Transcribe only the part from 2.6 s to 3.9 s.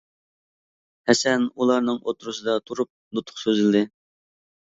تۇرۇپ نۇتۇق سۆزلىدى.